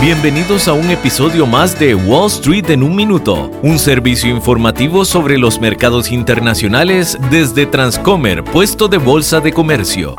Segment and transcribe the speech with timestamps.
[0.00, 5.38] Bienvenidos a un episodio más de Wall Street en un minuto, un servicio informativo sobre
[5.38, 10.14] los mercados internacionales desde Transcomer, puesto de bolsa de comercio.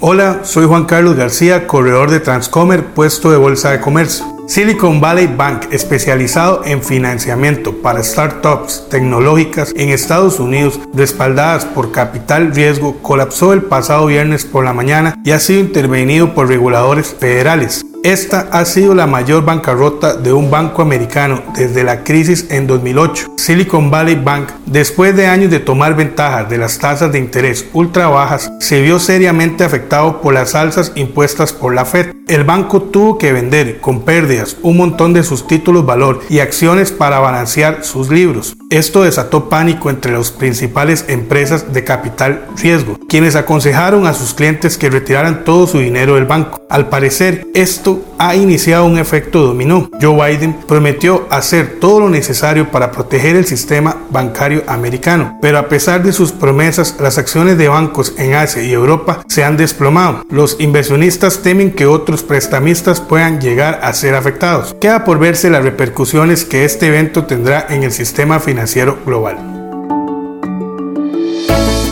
[0.00, 4.33] Hola, soy Juan Carlos García, corredor de Transcomer, puesto de bolsa de comercio.
[4.46, 12.54] Silicon Valley Bank, especializado en financiamiento para startups tecnológicas en Estados Unidos, respaldadas por capital
[12.54, 17.86] riesgo, colapsó el pasado viernes por la mañana y ha sido intervenido por reguladores federales.
[18.04, 23.28] Esta ha sido la mayor bancarrota de un banco americano desde la crisis en 2008.
[23.38, 28.08] Silicon Valley Bank, después de años de tomar ventaja de las tasas de interés ultra
[28.08, 32.12] bajas, se vio seriamente afectado por las alzas impuestas por la Fed.
[32.28, 36.90] El banco tuvo que vender con pérdidas un montón de sus títulos valor y acciones
[36.90, 38.56] para balancear sus libros.
[38.70, 44.78] Esto desató pánico entre las principales empresas de capital riesgo, quienes aconsejaron a sus clientes
[44.78, 46.60] que retiraran todo su dinero del banco.
[46.70, 49.90] Al parecer, esto ha iniciado un efecto dominó.
[50.00, 55.68] Joe Biden prometió hacer todo lo necesario para proteger el sistema bancario americano, pero a
[55.68, 60.24] pesar de sus promesas, las acciones de bancos en Asia y Europa se han desplomado.
[60.30, 64.76] Los inversionistas temen que otros prestamistas puedan llegar a ser afectados.
[64.80, 69.53] Queda por verse las repercusiones que este evento tendrá en el sistema financiero global.